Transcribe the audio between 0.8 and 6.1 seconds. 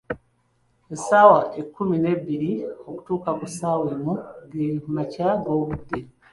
Essaawa ekkumi nabbiri.okutuuka ku emu ge makya g'obudde.